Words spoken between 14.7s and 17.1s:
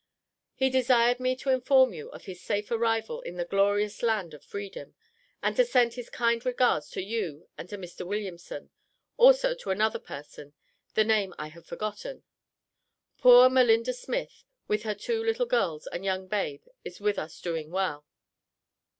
her two little girls and young babe is